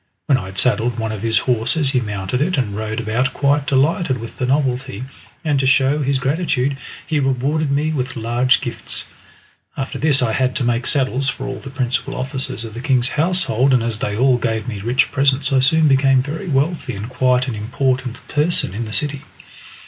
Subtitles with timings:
[0.25, 3.67] When I had saddled one of his horses he mounted it and rode about quite
[3.67, 5.03] delighted with the novelty,
[5.45, 9.05] and to show his gratitude he rewarded me with large gifts.
[9.77, 13.09] After this I had to make saddles for all the principal officers of the king's
[13.09, 17.07] household, and as they all gave me rich presents I soon became very wealthy and
[17.07, 19.21] quite an important person in the city.